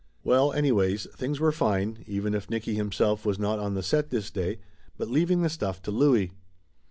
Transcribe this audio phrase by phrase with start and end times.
[0.23, 4.09] Well anyways, things were fine, even if Nicky him self was not on the set
[4.09, 4.57] this day,
[4.97, 6.31] but leaving the stuff to Louie.